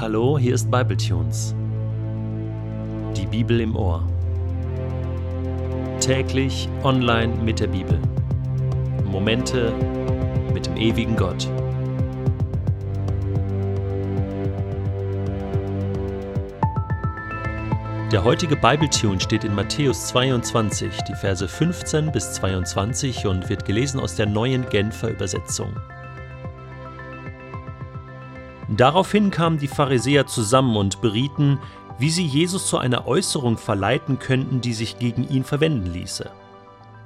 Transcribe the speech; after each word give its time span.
Hallo, 0.00 0.38
hier 0.38 0.54
ist 0.54 0.70
Bibletunes. 0.70 1.54
Die 3.14 3.26
Bibel 3.26 3.60
im 3.60 3.76
Ohr. 3.76 4.02
Täglich 6.00 6.70
online 6.82 7.34
mit 7.44 7.60
der 7.60 7.66
Bibel. 7.66 8.00
Momente 9.04 9.74
mit 10.54 10.64
dem 10.64 10.78
ewigen 10.78 11.16
Gott. 11.16 11.46
Der 18.10 18.24
heutige 18.24 18.56
Bibletune 18.56 19.20
steht 19.20 19.44
in 19.44 19.54
Matthäus 19.54 20.06
22, 20.06 21.02
die 21.10 21.14
Verse 21.14 21.46
15 21.46 22.10
bis 22.10 22.32
22 22.32 23.26
und 23.26 23.50
wird 23.50 23.66
gelesen 23.66 24.00
aus 24.00 24.14
der 24.16 24.24
neuen 24.24 24.66
Genfer 24.70 25.10
Übersetzung. 25.10 25.76
Daraufhin 28.76 29.30
kamen 29.30 29.58
die 29.58 29.68
Pharisäer 29.68 30.26
zusammen 30.26 30.76
und 30.76 31.00
berieten, 31.00 31.58
wie 31.98 32.10
sie 32.10 32.24
Jesus 32.24 32.66
zu 32.66 32.78
einer 32.78 33.06
Äußerung 33.06 33.58
verleiten 33.58 34.18
könnten, 34.18 34.60
die 34.60 34.72
sich 34.72 34.98
gegen 34.98 35.28
ihn 35.28 35.44
verwenden 35.44 35.92
ließe. 35.92 36.30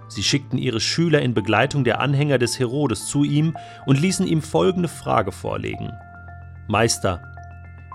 Sie 0.09 0.23
schickten 0.23 0.59
ihre 0.59 0.81
Schüler 0.81 1.23
in 1.23 1.35
Begleitung 1.35 1.83
der 1.83 2.01
Anhänger 2.01 2.39
des 2.39 2.59
Herodes 2.59 3.07
zu 3.07 3.25
ihm 3.25 3.57
und 3.87 4.01
ließen 4.01 4.27
ihm 4.27 4.43
folgende 4.43 4.89
Frage 4.89 5.33
vorlegen. 5.33 5.91
Meister, 6.69 7.23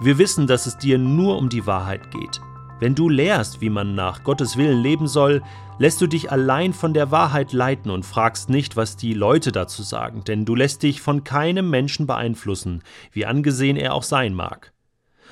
wir 0.01 0.17
wissen, 0.17 0.47
dass 0.47 0.65
es 0.65 0.77
dir 0.77 0.97
nur 0.97 1.37
um 1.37 1.49
die 1.49 1.65
Wahrheit 1.65 2.11
geht. 2.11 2.41
Wenn 2.79 2.95
du 2.95 3.09
lehrst, 3.09 3.59
wie 3.59 3.69
man 3.69 3.93
nach 3.93 4.23
Gottes 4.23 4.55
Willen 4.55 4.81
leben 4.81 5.09
soll, 5.09 5.43
lässt 5.79 5.99
du 5.99 6.07
dich 6.07 6.31
allein 6.31 6.71
von 6.71 6.93
der 6.93 7.11
Wahrheit 7.11 7.51
leiten 7.51 7.91
und 7.91 8.05
fragst 8.05 8.49
nicht, 8.49 8.77
was 8.77 8.95
die 8.95 9.13
Leute 9.13 9.51
dazu 9.51 9.83
sagen, 9.83 10.23
denn 10.23 10.45
du 10.45 10.55
lässt 10.55 10.81
dich 10.83 11.01
von 11.01 11.25
keinem 11.25 11.69
Menschen 11.69 12.07
beeinflussen, 12.07 12.81
wie 13.11 13.25
angesehen 13.25 13.75
er 13.75 13.93
auch 13.93 14.03
sein 14.03 14.33
mag. 14.33 14.71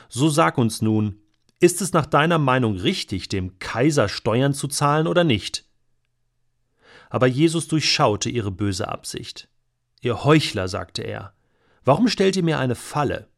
So 0.09 0.27
sag 0.27 0.57
uns 0.57 0.81
nun, 0.81 1.21
ist 1.62 1.81
es 1.81 1.93
nach 1.93 2.05
deiner 2.05 2.37
Meinung 2.37 2.76
richtig, 2.76 3.29
dem 3.29 3.59
Kaiser 3.59 4.09
Steuern 4.09 4.54
zu 4.54 4.67
zahlen 4.67 5.07
oder 5.07 5.23
nicht? 5.23 5.63
Aber 7.09 7.27
Jesus 7.27 7.70
durchschaute 7.70 8.29
ihre 8.29 8.51
böse 8.51 8.89
Absicht. 8.89 9.48
Ihr 10.01 10.26
Heuchler, 10.26 10.67
sagte 10.67 11.01
er, 11.01 11.34
warum 11.85 12.09
stellt 12.09 12.35
ihr 12.35 12.43
mir 12.43 12.59
eine 12.59 12.76
Falle? 12.76 13.29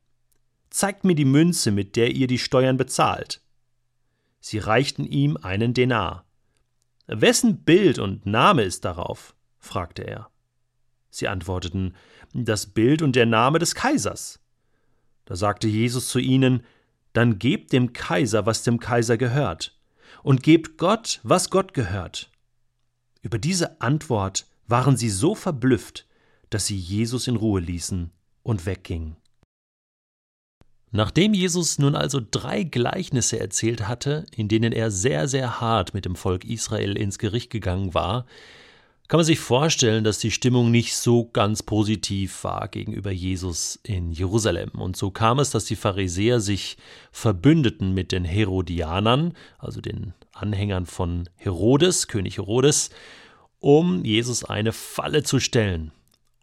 Zeigt 0.72 1.04
mir 1.04 1.16
die 1.16 1.26
Münze, 1.26 1.70
mit 1.70 1.96
der 1.96 2.12
ihr 2.12 2.26
die 2.26 2.40
Steuern 2.40 2.78
bezahlt. 2.78 3.42
Sie 4.40 4.60
reichten 4.60 5.06
ihm 5.06 5.38
einen 5.38 5.74
Denar. 5.74 6.26
Wessen 7.08 7.64
Bild 7.64 8.00
und 8.00 8.26
Name 8.26 8.64
ist 8.64 8.86
darauf? 8.86 9.36
fragte 9.58 10.04
er. 10.04 10.30
Sie 11.10 11.28
antworteten 11.28 11.96
Das 12.34 12.68
Bild 12.68 13.02
und 13.02 13.16
der 13.16 13.26
Name 13.26 13.60
des 13.60 13.76
Kaisers. 13.76 14.40
Da 15.26 15.36
sagte 15.36 15.68
Jesus 15.68 16.10
zu 16.10 16.20
ihnen 16.20 16.64
Dann 17.14 17.40
gebt 17.40 17.74
dem 17.74 17.94
Kaiser, 17.94 18.46
was 18.46 18.64
dem 18.64 18.80
Kaiser 18.80 19.18
gehört, 19.18 19.78
und 20.24 20.44
gebt 20.44 20.78
Gott, 20.78 21.20
was 21.24 21.50
Gott 21.50 21.74
gehört. 21.74 22.32
Über 23.22 23.40
diese 23.40 23.82
Antwort 23.82 24.46
waren 24.68 24.96
sie 24.96 25.10
so 25.10 25.36
verblüfft, 25.36 26.08
dass 26.50 26.68
sie 26.68 26.78
Jesus 26.78 27.28
in 27.28 27.36
Ruhe 27.36 27.60
ließen 27.60 28.12
und 28.44 28.66
weggingen. 28.66 29.18
Nachdem 30.92 31.34
Jesus 31.34 31.78
nun 31.78 31.96
also 31.96 32.20
drei 32.20 32.64
Gleichnisse 32.64 33.40
erzählt 33.40 33.88
hatte, 33.88 34.26
in 34.36 34.48
denen 34.48 34.72
er 34.74 34.90
sehr, 34.90 35.28
sehr 35.28 35.62
hart 35.62 35.94
mit 35.94 36.06
dem 36.06 36.16
Volk 36.16 36.46
Israel 36.46 36.98
ins 36.98 37.20
Gericht 37.20 37.52
gegangen 37.52 37.94
war, 37.94 38.26
kann 39.08 39.18
man 39.18 39.26
sich 39.26 39.40
vorstellen, 39.40 40.04
dass 40.04 40.20
die 40.20 40.30
Stimmung 40.30 40.70
nicht 40.70 40.96
so 40.96 41.26
ganz 41.26 41.64
positiv 41.64 42.44
war 42.44 42.68
gegenüber 42.68 43.10
Jesus 43.10 43.80
in 43.82 44.12
Jerusalem. 44.12 44.70
Und 44.72 44.98
so 44.98 45.10
kam 45.10 45.40
es, 45.40 45.50
dass 45.50 45.66
die 45.66 45.76
Pharisäer 45.76 46.40
sich 46.40 46.78
verbündeten 47.12 47.96
mit 47.96 48.12
den 48.12 48.24
Herodianern, 48.24 49.34
also 49.58 49.82
den 49.82 50.14
Anhängern 50.32 50.86
von 50.86 51.28
Herodes, 51.38 52.08
König 52.08 52.38
Herodes, 52.38 52.92
um 53.60 54.06
Jesus 54.06 54.44
eine 54.44 54.74
Falle 54.74 55.24
zu 55.24 55.40
stellen, 55.40 55.92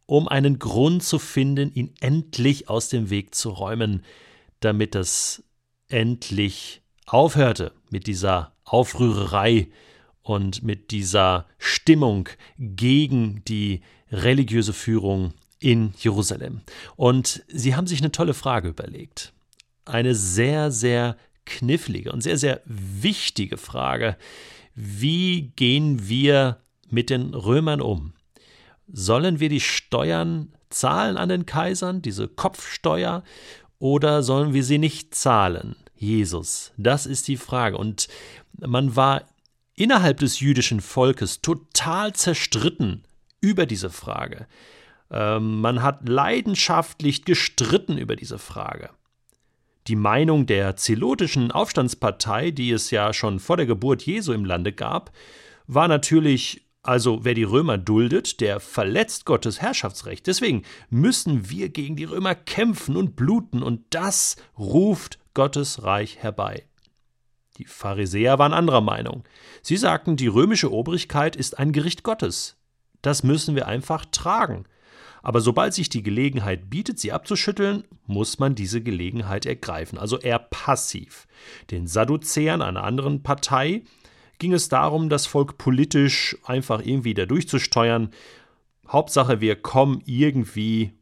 um 0.07 0.27
einen 0.27 0.59
Grund 0.59 1.05
zu 1.05 1.21
finden, 1.21 1.73
ihn 1.73 1.95
endlich 2.01 2.69
aus 2.69 2.89
dem 2.89 3.11
Weg 3.11 3.37
zu 3.37 3.51
räumen, 3.51 4.03
damit 4.61 4.95
das 4.95 5.43
endlich 5.89 6.83
aufhörte 7.07 7.73
mit 7.91 8.07
dieser 8.07 8.53
Aufrührerei 8.65 9.69
und 10.23 10.63
mit 10.63 10.91
dieser 10.91 11.47
Stimmung 11.59 12.29
gegen 12.59 13.45
die 13.45 13.83
religiöse 14.11 14.73
Führung 14.73 15.35
in 15.61 15.95
Jerusalem. 15.99 16.63
Und 16.97 17.45
sie 17.49 17.77
haben 17.77 17.87
sich 17.87 18.01
eine 18.01 18.13
tolle 18.13 18.35
Frage 18.35 18.69
überlegt. 18.69 19.33
Eine 19.85 20.15
sehr, 20.15 20.73
sehr 20.73 21.17
knifflige 21.45 22.13
und 22.13 22.23
sehr, 22.23 22.37
sehr 22.39 22.61
wichtige 22.65 23.57
Frage. 23.57 24.17
Wie 24.75 25.53
gehen 25.57 26.09
wir 26.09 26.61
mit 26.91 27.09
den 27.09 27.35
Römern 27.35 27.81
um? 27.81 28.13
Sollen 28.89 29.41
wir 29.41 29.49
die 29.49 29.61
Steuern 29.61 30.53
zahlen 30.71 31.17
an 31.17 31.29
den 31.29 31.47
Kaisern, 31.47 32.03
diese 32.03 32.29
Kopfsteuer, 32.29 33.23
oder 33.79 34.23
sollen 34.23 34.55
wir 34.55 34.65
sie 34.65 34.79
nicht 34.79 35.15
zahlen? 35.15 35.77
Jesus, 35.97 36.73
das 36.77 37.07
ist 37.07 37.29
die 37.29 37.37
Frage. 37.37 37.79
Und 37.79 38.09
man 38.59 38.97
war 38.97 39.23
innerhalb 39.75 40.19
des 40.19 40.41
jüdischen 40.41 40.81
Volkes 40.81 41.41
total 41.41 42.15
zerstritten 42.15 43.05
über 43.41 43.67
diese 43.67 43.91
Frage. 43.91 44.47
Ähm, 45.11 45.61
man 45.61 45.83
hat 45.83 46.09
leidenschaftlich 46.09 47.25
gestritten 47.25 47.99
über 47.99 48.17
diese 48.17 48.39
Frage. 48.39 48.91
Die 49.87 49.97
Meinung 49.97 50.47
der 50.47 50.77
zelotischen 50.77 51.53
Aufstandspartei, 51.53 52.51
die 52.51 52.73
es 52.73 52.91
ja 52.91 53.13
schon 53.13 53.39
vor 53.39 53.57
der 53.57 53.67
Geburt 53.67 54.03
Jesu 54.03 54.33
im 54.33 54.45
Lande 54.45 54.73
gab, 54.73 55.13
war 55.69 55.87
natürlich 55.87 56.66
also 56.87 57.25
wer 57.25 57.35
die 57.35 57.45
Römer 57.45 57.79
duldet, 57.79 58.41
der 58.41 58.61
verletzt 58.61 59.25
Gottes 59.25 59.61
Herrschaftsrecht. 59.61 60.27
Deswegen 60.27 60.63
müssen 60.91 61.51
wir 61.51 61.69
gegen 61.69 61.97
die 61.97 62.05
Römer 62.05 62.35
kämpfen 62.35 62.97
und 62.97 63.17
bluten, 63.17 63.63
und 63.63 63.83
das 63.91 64.37
ruft 64.59 65.19
Gottes 65.35 65.83
Reich 65.83 66.19
herbei. 66.19 66.65
Die 67.59 67.65
Pharisäer 67.65 68.39
waren 68.39 68.53
anderer 68.53 68.81
Meinung. 68.81 69.25
Sie 69.63 69.77
sagten, 69.77 70.17
die 70.17 70.27
römische 70.27 70.73
Obrigkeit 70.73 71.37
ist 71.37 71.59
ein 71.59 71.73
Gericht 71.73 72.03
Gottes. 72.03 72.57
Das 73.03 73.23
müssen 73.23 73.55
wir 73.55 73.67
einfach 73.67 74.05
tragen. 74.07 74.67
Aber 75.23 75.41
sobald 75.41 75.75
sich 75.75 75.89
die 75.89 76.05
Gelegenheit 76.05 76.71
bietet, 76.71 77.01
sie 77.01 77.13
abzuschütteln, 77.13 77.85
muss 78.07 78.39
man 78.39 78.55
diese 78.55 78.81
Gelegenheit 78.81 79.45
ergreifen, 79.45 79.99
also 79.99 80.19
eher 80.19 80.39
passiv. 80.39 81.27
Den 81.71 81.89
Sadduzäern, 81.89 82.63
einer 82.63 82.85
anderen 82.85 83.25
Partei, 83.25 83.83
ging 84.39 84.53
es 84.53 84.69
darum, 84.69 85.09
das 85.09 85.27
Volk 85.27 85.59
politisch 85.59 86.37
einfach 86.45 86.85
irgendwie 86.85 87.15
da 87.15 87.27
durchzusteuern. 87.27 88.11
Hauptsache, 88.89 89.41
wir 89.41 89.57
kommen 89.57 90.03
irgendwie 90.05 90.93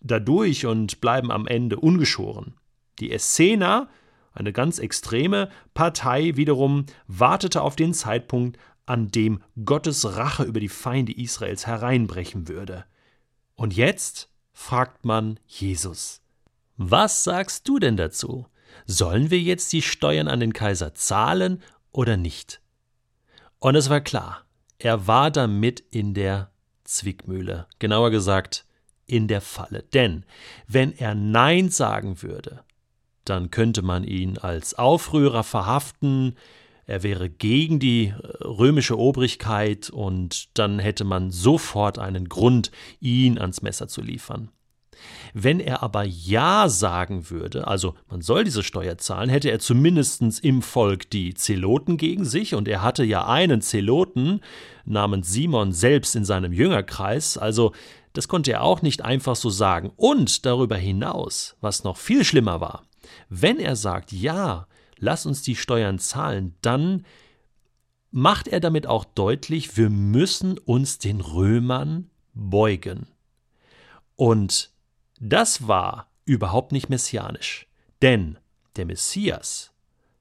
dadurch 0.00 0.66
und 0.66 1.00
bleiben 1.00 1.30
am 1.30 1.46
Ende 1.46 1.76
ungeschoren. 1.76 2.54
Die 2.98 3.12
Essener, 3.12 3.88
eine 4.32 4.52
ganz 4.52 4.78
extreme 4.78 5.48
Partei 5.74 6.36
wiederum, 6.36 6.86
wartete 7.06 7.62
auf 7.62 7.76
den 7.76 7.94
Zeitpunkt, 7.94 8.58
an 8.86 9.10
dem 9.10 9.40
Gottes 9.64 10.16
Rache 10.16 10.42
über 10.42 10.60
die 10.60 10.68
Feinde 10.68 11.12
Israels 11.12 11.66
hereinbrechen 11.66 12.48
würde. 12.48 12.84
Und 13.54 13.74
jetzt 13.74 14.28
fragt 14.52 15.04
man 15.04 15.38
Jesus. 15.46 16.20
Was 16.76 17.22
sagst 17.24 17.68
du 17.68 17.78
denn 17.78 17.96
dazu? 17.96 18.46
Sollen 18.86 19.30
wir 19.30 19.38
jetzt 19.38 19.72
die 19.72 19.82
Steuern 19.82 20.28
an 20.28 20.40
den 20.40 20.52
Kaiser 20.52 20.94
zahlen 20.94 21.62
oder 21.92 22.16
nicht. 22.16 22.60
Und 23.58 23.76
es 23.76 23.90
war 23.90 24.00
klar, 24.00 24.44
er 24.78 25.06
war 25.06 25.30
damit 25.30 25.80
in 25.90 26.14
der 26.14 26.50
Zwickmühle, 26.84 27.66
genauer 27.78 28.10
gesagt 28.10 28.66
in 29.06 29.28
der 29.28 29.40
Falle. 29.40 29.84
Denn 29.94 30.24
wenn 30.66 30.92
er 30.92 31.14
Nein 31.14 31.70
sagen 31.70 32.22
würde, 32.22 32.64
dann 33.24 33.50
könnte 33.50 33.82
man 33.82 34.04
ihn 34.04 34.38
als 34.38 34.74
Aufrührer 34.74 35.44
verhaften, 35.44 36.36
er 36.84 37.02
wäre 37.02 37.30
gegen 37.30 37.78
die 37.78 38.08
äh, 38.08 38.44
römische 38.44 38.98
Obrigkeit 38.98 39.90
und 39.90 40.58
dann 40.58 40.78
hätte 40.78 41.04
man 41.04 41.30
sofort 41.30 41.98
einen 41.98 42.28
Grund, 42.28 42.70
ihn 43.00 43.38
ans 43.38 43.62
Messer 43.62 43.88
zu 43.88 44.00
liefern. 44.00 44.50
Wenn 45.34 45.60
er 45.60 45.82
aber 45.82 46.04
Ja 46.04 46.68
sagen 46.68 47.30
würde, 47.30 47.66
also 47.66 47.94
man 48.08 48.20
soll 48.20 48.44
diese 48.44 48.62
Steuer 48.62 48.98
zahlen, 48.98 49.30
hätte 49.30 49.50
er 49.50 49.58
zumindest 49.58 50.22
im 50.44 50.62
Volk 50.62 51.10
die 51.10 51.34
Zeloten 51.34 51.96
gegen 51.96 52.24
sich 52.24 52.54
und 52.54 52.68
er 52.68 52.82
hatte 52.82 53.04
ja 53.04 53.26
einen 53.26 53.60
Zeloten 53.60 54.40
namens 54.84 55.32
Simon 55.32 55.72
selbst 55.72 56.16
in 56.16 56.24
seinem 56.24 56.52
Jüngerkreis, 56.52 57.38
also 57.38 57.72
das 58.12 58.28
konnte 58.28 58.52
er 58.52 58.62
auch 58.62 58.82
nicht 58.82 59.02
einfach 59.02 59.36
so 59.36 59.48
sagen. 59.48 59.92
Und 59.96 60.44
darüber 60.44 60.76
hinaus, 60.76 61.56
was 61.60 61.84
noch 61.84 61.96
viel 61.96 62.24
schlimmer 62.24 62.60
war, 62.60 62.84
wenn 63.28 63.58
er 63.58 63.76
sagt, 63.76 64.12
ja, 64.12 64.66
lass 64.98 65.26
uns 65.26 65.42
die 65.42 65.56
Steuern 65.56 65.98
zahlen, 65.98 66.54
dann 66.62 67.04
macht 68.10 68.48
er 68.48 68.60
damit 68.60 68.86
auch 68.86 69.04
deutlich, 69.04 69.76
wir 69.76 69.90
müssen 69.90 70.58
uns 70.58 70.98
den 70.98 71.20
Römern 71.20 72.10
beugen. 72.34 73.06
Und 74.16 74.71
das 75.22 75.68
war 75.68 76.10
überhaupt 76.24 76.72
nicht 76.72 76.88
messianisch. 76.88 77.68
Denn 78.02 78.38
der 78.74 78.86
Messias, 78.86 79.72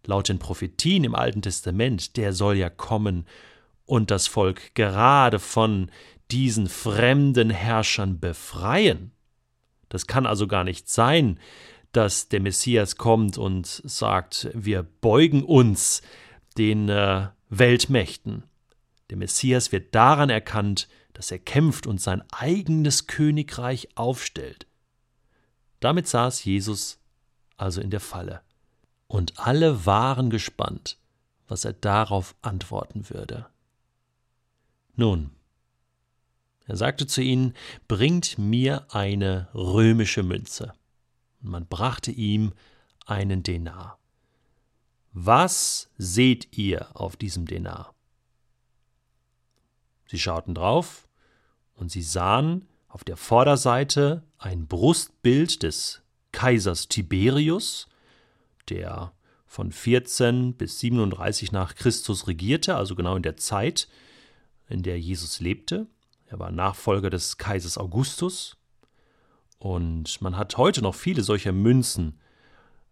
laut 0.06 0.30
den 0.30 0.38
Prophetien 0.38 1.04
im 1.04 1.16
Alten 1.16 1.42
Testament, 1.42 2.18
der 2.18 2.34
soll 2.34 2.56
ja 2.56 2.70
kommen 2.70 3.26
und 3.86 4.12
das 4.12 4.28
Volk 4.28 4.76
gerade 4.76 5.40
von 5.40 5.90
diesen 6.30 6.70
fremden 6.70 7.50
Herrschern 7.50 8.20
befreien. 8.20 9.12
Das 9.90 10.06
kann 10.06 10.28
also 10.28 10.46
gar 10.46 10.64
nicht 10.64 10.88
sein, 10.88 11.40
dass 11.94 12.30
der 12.30 12.40
Messias 12.40 12.96
kommt 12.96 13.40
und 13.40 13.66
sagt, 13.66 14.50
wir 14.54 14.84
beugen 14.84 15.44
uns 15.44 16.04
den 16.60 16.90
äh, 16.90 17.28
Weltmächten. 17.50 18.44
Der 19.10 19.18
Messias 19.18 19.72
wird 19.72 19.96
daran 19.96 20.30
erkannt, 20.30 20.88
dass 21.14 21.32
er 21.32 21.40
kämpft 21.40 21.88
und 21.88 22.00
sein 22.00 22.24
eigenes 22.32 23.08
Königreich 23.08 23.90
aufstellt. 23.96 24.68
Damit 25.82 26.08
saß 26.08 26.46
Jesus 26.46 27.00
also 27.58 27.82
in 27.82 27.90
der 27.90 28.00
Falle. 28.00 28.42
Und 29.08 29.40
alle 29.40 29.86
waren 29.86 30.30
gespannt, 30.30 30.98
was 31.48 31.66
er 31.66 31.74
darauf 31.74 32.34
antworten 32.42 33.10
würde. 33.10 33.48
Nun, 34.96 35.32
er 36.66 36.78
sagte 36.78 37.08
zu 37.08 37.22
ihnen, 37.22 37.54
bringt 37.90 38.38
mir 38.38 38.86
eine 38.94 39.50
römische 39.54 40.24
Münze. 40.24 40.74
Und 41.42 41.50
man 41.50 41.66
brachte 41.66 42.12
ihm 42.12 42.54
einen 43.06 43.44
Denar. 43.44 43.98
Was 45.12 45.90
seht 45.98 46.58
ihr 46.58 46.96
auf 46.96 47.18
diesem 47.18 47.46
Denar? 47.46 47.94
Sie 50.08 50.20
schauten 50.20 50.56
drauf 50.56 51.08
und 51.76 51.92
sie 51.92 52.04
sahen 52.04 52.68
auf 52.92 53.04
der 53.04 53.18
Vorderseite 53.18 54.24
ein 54.38 54.68
Brustbild 54.68 55.64
des 55.64 56.02
Kaisers 56.34 56.90
Tiberius, 56.90 57.88
der 58.70 59.14
von 59.46 59.72
14 59.72 60.54
bis 60.54 60.80
37 60.80 61.52
nach 61.52 61.76
Christus 61.76 62.28
regierte, 62.28 62.76
also 62.76 62.96
genau 62.96 63.16
in 63.16 63.24
der 63.24 63.38
Zeit, 63.38 63.88
in 64.68 64.84
der 64.84 65.00
Jesus 65.00 65.40
lebte. 65.40 65.88
Er 66.28 66.40
war 66.40 66.52
Nachfolger 66.52 67.10
des 67.10 67.38
Kaisers 67.38 67.78
Augustus. 67.78 68.58
Und 69.58 70.22
man 70.22 70.38
hat 70.38 70.58
heute 70.58 70.82
noch 70.82 70.96
viele 70.96 71.24
solcher 71.24 71.52
Münzen 71.52 72.20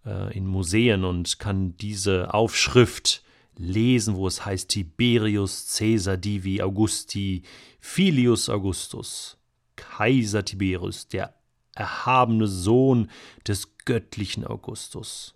äh, 0.05 0.35
in 0.35 0.45
Museen 0.45 1.03
und 1.03 1.39
kann 1.39 1.75
diese 1.77 2.33
Aufschrift 2.33 3.23
lesen, 3.57 4.15
wo 4.15 4.27
es 4.27 4.45
heißt 4.45 4.69
Tiberius 4.69 5.75
Caesar 5.77 6.17
Divi 6.17 6.61
Augusti 6.61 7.43
Filius 7.79 8.49
Augustus. 8.49 9.38
Kaiser 9.79 10.43
Tiberius, 10.43 11.07
der 11.07 11.33
erhabene 11.73 12.47
Sohn 12.47 13.09
des 13.47 13.77
göttlichen 13.85 14.45
Augustus. 14.45 15.35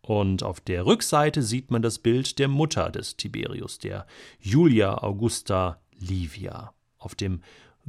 Und 0.00 0.42
auf 0.42 0.60
der 0.60 0.86
Rückseite 0.86 1.42
sieht 1.42 1.70
man 1.70 1.82
das 1.82 1.98
Bild 1.98 2.38
der 2.38 2.48
Mutter 2.48 2.90
des 2.90 3.16
Tiberius, 3.16 3.78
der 3.78 4.06
Julia 4.38 5.02
Augusta 5.02 5.80
Livia, 5.98 6.72
auf 6.98 7.14
dem 7.14 7.42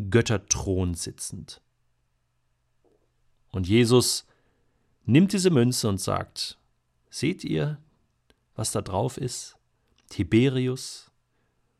Götterthron 0.09 0.95
sitzend. 0.95 1.61
Und 3.51 3.67
Jesus 3.67 4.25
nimmt 5.05 5.33
diese 5.33 5.51
Münze 5.51 5.87
und 5.87 6.01
sagt, 6.01 6.57
seht 7.09 7.43
ihr, 7.43 7.77
was 8.55 8.71
da 8.71 8.81
drauf 8.81 9.17
ist? 9.17 9.57
Tiberius 10.09 11.11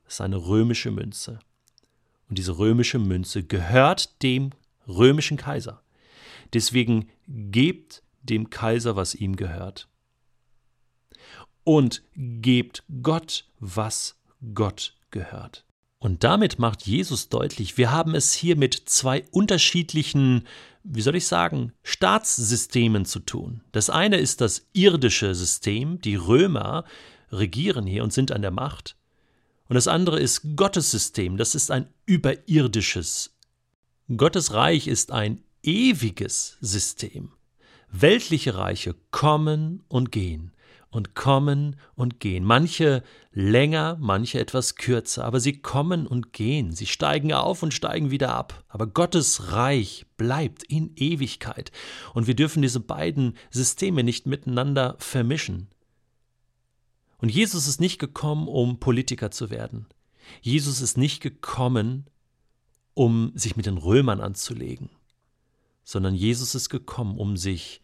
ist 0.07 0.21
eine 0.21 0.37
römische 0.37 0.91
Münze. 0.91 1.39
Und 2.31 2.37
diese 2.37 2.57
römische 2.57 2.97
Münze 2.97 3.43
gehört 3.43 4.23
dem 4.23 4.51
römischen 4.87 5.35
Kaiser. 5.35 5.83
Deswegen 6.53 7.09
gebt 7.27 8.03
dem 8.23 8.49
Kaiser, 8.49 8.95
was 8.95 9.15
ihm 9.15 9.35
gehört. 9.35 9.89
Und 11.65 12.03
gebt 12.15 12.85
Gott, 13.03 13.49
was 13.59 14.17
Gott 14.53 14.95
gehört. 15.09 15.65
Und 15.99 16.23
damit 16.23 16.57
macht 16.57 16.87
Jesus 16.87 17.27
deutlich, 17.27 17.77
wir 17.77 17.91
haben 17.91 18.15
es 18.15 18.31
hier 18.31 18.55
mit 18.55 18.81
zwei 18.85 19.25
unterschiedlichen, 19.31 20.47
wie 20.85 21.01
soll 21.01 21.17
ich 21.17 21.27
sagen, 21.27 21.73
Staatssystemen 21.83 23.03
zu 23.03 23.19
tun. 23.19 23.61
Das 23.73 23.89
eine 23.89 24.15
ist 24.15 24.39
das 24.39 24.69
irdische 24.71 25.35
System, 25.35 25.99
die 25.99 26.15
Römer 26.15 26.85
regieren 27.29 27.85
hier 27.85 28.05
und 28.05 28.13
sind 28.13 28.31
an 28.31 28.41
der 28.41 28.51
Macht. 28.51 28.95
Und 29.71 29.75
das 29.75 29.87
andere 29.87 30.19
ist 30.19 30.57
Gottes 30.57 30.91
System, 30.91 31.37
das 31.37 31.55
ist 31.55 31.71
ein 31.71 31.87
überirdisches. 32.05 33.37
Gottes 34.17 34.51
Reich 34.51 34.89
ist 34.89 35.13
ein 35.13 35.45
ewiges 35.63 36.57
System. 36.59 37.31
Weltliche 37.89 38.57
Reiche 38.57 38.95
kommen 39.11 39.81
und 39.87 40.11
gehen 40.11 40.51
und 40.89 41.15
kommen 41.15 41.77
und 41.95 42.19
gehen. 42.19 42.43
Manche 42.43 43.01
länger, 43.31 43.95
manche 44.01 44.41
etwas 44.41 44.75
kürzer, 44.75 45.23
aber 45.23 45.39
sie 45.39 45.61
kommen 45.61 46.05
und 46.05 46.33
gehen. 46.33 46.73
Sie 46.73 46.85
steigen 46.85 47.31
auf 47.31 47.63
und 47.63 47.73
steigen 47.73 48.11
wieder 48.11 48.35
ab. 48.35 48.65
Aber 48.67 48.87
Gottes 48.87 49.53
Reich 49.53 50.05
bleibt 50.17 50.63
in 50.63 50.91
Ewigkeit. 50.97 51.71
Und 52.13 52.27
wir 52.27 52.35
dürfen 52.35 52.61
diese 52.61 52.81
beiden 52.81 53.37
Systeme 53.51 54.03
nicht 54.03 54.27
miteinander 54.27 54.97
vermischen. 54.99 55.69
Und 57.21 57.29
Jesus 57.29 57.67
ist 57.67 57.79
nicht 57.79 57.99
gekommen, 57.99 58.47
um 58.47 58.79
Politiker 58.79 59.31
zu 59.31 59.49
werden. 59.49 59.85
Jesus 60.41 60.81
ist 60.81 60.97
nicht 60.97 61.21
gekommen, 61.21 62.07
um 62.93 63.31
sich 63.35 63.55
mit 63.55 63.67
den 63.67 63.77
Römern 63.77 64.19
anzulegen, 64.19 64.89
sondern 65.83 66.15
Jesus 66.15 66.55
ist 66.55 66.69
gekommen, 66.69 67.17
um 67.17 67.37
sich 67.37 67.81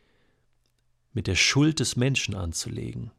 mit 1.13 1.28
der 1.28 1.36
Schuld 1.36 1.80
des 1.80 1.95
Menschen 1.95 2.36
anzulegen, 2.36 3.12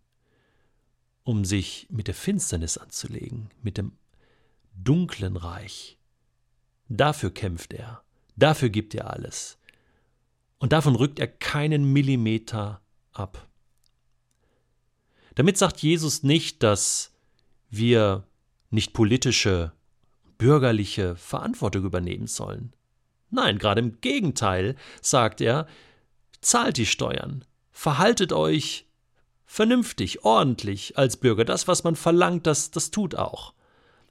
um 1.25 1.45
sich 1.45 1.87
mit 1.91 2.09
der 2.09 2.15
Finsternis 2.15 2.79
anzulegen, 2.79 3.51
mit 3.63 3.79
dem 3.79 3.93
dunklen 4.75 5.37
Reich. 5.37 5.99
Dafür 6.89 7.31
kämpft 7.31 7.73
er, 7.73 8.03
dafür 8.37 8.71
gibt 8.71 8.95
er 8.95 9.11
alles. 9.11 9.59
Und 10.59 10.73
davon 10.73 10.97
rückt 10.97 11.21
er 11.21 11.29
keinen 11.29 11.93
Millimeter 11.93 12.81
ab. 13.13 13.48
Damit 15.39 15.57
sagt 15.57 15.79
Jesus 15.85 16.25
nicht, 16.25 16.65
dass 16.65 17.13
wir 17.71 18.25
nicht 18.71 18.93
politische, 18.93 19.71
bürgerliche 20.37 21.15
Verantwortung 21.15 21.85
übernehmen 21.85 22.27
sollen. 22.27 22.73
Nein, 23.31 23.59
gerade 23.59 23.81
im 23.81 24.01
Gegenteil 24.01 24.75
sagt 25.01 25.41
er, 25.41 25.69
zahlt 26.41 26.77
die 26.77 26.87
Steuern, 26.87 27.45
verhaltet 27.71 28.33
euch 28.33 28.89
vernünftig, 29.47 30.25
ordentlich 30.25 30.99
als 30.99 31.17
Bürger. 31.17 31.45
Das, 31.45 31.69
was 31.69 31.85
man 31.85 31.95
verlangt, 31.95 32.49
das, 32.49 32.73
das 32.73 32.91
tut 32.91 33.15
auch. 33.15 33.55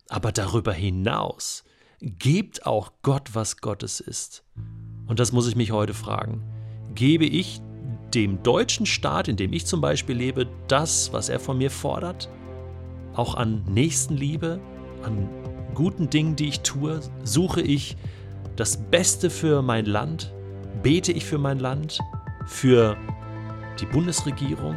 Aber 0.08 0.32
darüber 0.32 0.72
hinaus, 0.72 1.66
gebt 2.00 2.66
auch 2.66 2.94
Gott, 3.02 3.36
was 3.36 3.58
Gottes 3.58 4.00
ist. 4.00 4.46
Und 5.08 5.20
das 5.20 5.34
muss 5.34 5.50
ich 5.50 5.58
mich 5.58 5.72
heute 5.72 5.94
fragen. 5.94 6.42
Gebe 6.96 7.26
ich 7.26 7.60
dem 8.14 8.42
deutschen 8.44 8.86
Staat, 8.86 9.28
in 9.28 9.36
dem 9.36 9.54
ich 9.54 9.66
zum 9.66 9.82
Beispiel 9.82 10.16
lebe, 10.16 10.48
das, 10.68 11.12
was 11.14 11.30
er 11.30 11.40
von 11.40 11.58
mir 11.58 11.72
fordert? 11.72 12.30
Auch 13.16 13.36
an 13.36 13.64
Nächstenliebe, 13.68 14.60
an 15.04 15.30
guten 15.74 16.10
Dingen, 16.10 16.36
die 16.36 16.48
ich 16.48 16.62
tue? 16.62 17.00
Suche 17.24 17.62
ich 17.62 17.98
das 18.56 18.78
Beste 18.78 19.30
für 19.30 19.62
mein 19.62 19.86
Land? 19.86 20.34
Bete 20.84 21.12
ich 21.12 21.26
für 21.26 21.38
mein 21.38 21.60
Land? 21.60 22.00
Für 22.46 22.96
die 23.80 23.86
Bundesregierung, 23.86 24.76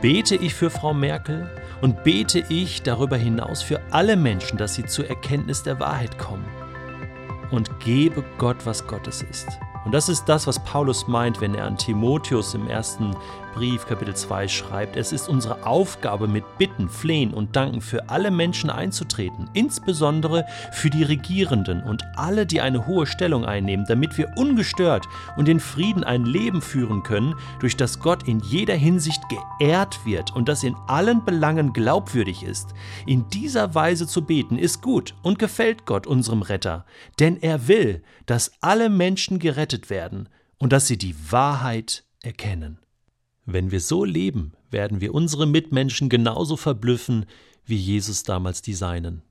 bete 0.00 0.36
ich 0.36 0.54
für 0.54 0.70
Frau 0.70 0.94
Merkel 0.94 1.50
und 1.80 2.04
bete 2.04 2.44
ich 2.48 2.82
darüber 2.82 3.16
hinaus 3.16 3.62
für 3.62 3.80
alle 3.90 4.16
Menschen, 4.16 4.56
dass 4.56 4.74
sie 4.74 4.84
zur 4.84 5.08
Erkenntnis 5.08 5.62
der 5.62 5.80
Wahrheit 5.80 6.18
kommen 6.18 6.46
und 7.50 7.80
gebe 7.80 8.24
Gott, 8.38 8.64
was 8.64 8.86
Gottes 8.86 9.22
ist. 9.22 9.48
Und 9.86 9.92
das 9.92 10.08
ist 10.08 10.28
das, 10.28 10.48
was 10.48 10.58
Paulus 10.58 11.06
meint, 11.06 11.40
wenn 11.40 11.54
er 11.54 11.64
an 11.64 11.78
Timotheus 11.78 12.54
im 12.54 12.66
ersten 12.66 13.14
Brief 13.56 13.86
Kapitel 13.86 14.14
2 14.14 14.48
schreibt. 14.48 14.98
Es 14.98 15.12
ist 15.12 15.30
unsere 15.30 15.66
Aufgabe, 15.66 16.28
mit 16.28 16.44
Bitten, 16.58 16.90
Flehen 16.90 17.32
und 17.32 17.56
Danken 17.56 17.80
für 17.80 18.10
alle 18.10 18.30
Menschen 18.30 18.68
einzutreten, 18.68 19.48
insbesondere 19.54 20.44
für 20.72 20.90
die 20.90 21.02
Regierenden 21.02 21.82
und 21.82 22.04
alle, 22.16 22.44
die 22.44 22.60
eine 22.60 22.86
hohe 22.86 23.06
Stellung 23.06 23.46
einnehmen, 23.46 23.86
damit 23.88 24.18
wir 24.18 24.34
ungestört 24.36 25.06
und 25.38 25.48
in 25.48 25.58
Frieden 25.58 26.04
ein 26.04 26.26
Leben 26.26 26.60
führen 26.60 27.02
können, 27.02 27.34
durch 27.58 27.78
das 27.78 27.98
Gott 27.98 28.28
in 28.28 28.40
jeder 28.40 28.74
Hinsicht 28.74 29.22
geehrt 29.30 30.04
wird 30.04 30.36
und 30.36 30.50
das 30.50 30.62
in 30.62 30.76
allen 30.86 31.24
Belangen 31.24 31.72
glaubwürdig 31.72 32.42
ist. 32.42 32.74
In 33.06 33.26
dieser 33.30 33.74
Weise 33.74 34.06
zu 34.06 34.26
beten 34.26 34.58
ist 34.58 34.82
gut 34.82 35.14
und 35.22 35.38
gefällt 35.38 35.86
Gott 35.86 36.06
unserem 36.06 36.42
Retter, 36.42 36.84
denn 37.20 37.38
er 37.40 37.68
will, 37.68 38.02
dass 38.26 38.52
alle 38.60 38.90
Menschen 38.90 39.38
gerettet 39.38 39.88
werden 39.88 40.28
und 40.58 40.74
dass 40.74 40.86
sie 40.86 40.98
die 40.98 41.16
Wahrheit 41.30 42.04
erkennen. 42.22 42.80
Wenn 43.46 43.70
wir 43.70 43.80
so 43.80 44.04
leben, 44.04 44.52
werden 44.70 45.00
wir 45.00 45.14
unsere 45.14 45.46
Mitmenschen 45.46 46.08
genauso 46.08 46.56
verblüffen, 46.56 47.26
wie 47.64 47.76
Jesus 47.76 48.24
damals 48.24 48.60
die 48.60 48.74
Seinen. 48.74 49.22